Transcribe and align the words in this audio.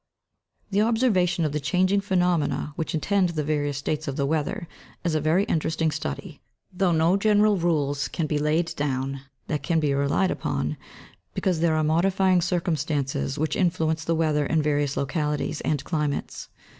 The 0.71 0.81
observation 0.81 1.45
of 1.45 1.51
the 1.51 1.59
changing 1.59 2.01
phenomena 2.01 2.73
which 2.75 2.95
attend 2.95 3.29
the 3.29 3.43
various 3.43 3.77
states 3.77 4.07
of 4.07 4.15
the 4.15 4.25
weather 4.25 4.67
is 5.03 5.13
a 5.13 5.21
very 5.21 5.43
interesting 5.43 5.91
study, 5.91 6.41
though 6.73 6.91
no 6.91 7.17
general 7.17 7.55
rules 7.57 8.07
can 8.07 8.25
be 8.25 8.39
laid 8.39 8.75
down 8.75 9.21
that 9.45 9.61
can 9.61 9.79
be 9.79 9.93
relied 9.93 10.31
upon, 10.31 10.75
because 11.35 11.59
there 11.59 11.75
are 11.75 11.83
modifying 11.83 12.41
circumstances 12.41 13.37
which 13.37 13.55
influence 13.55 14.03
the 14.03 14.15
weather 14.15 14.47
in 14.47 14.63
various 14.63 14.97
localities 14.97 15.61
and 15.61 15.83
climates. 15.83 16.49